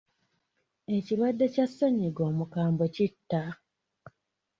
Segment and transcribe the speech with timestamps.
[0.95, 3.43] Ekirwadde kya ssennyiga omukambwe kitta.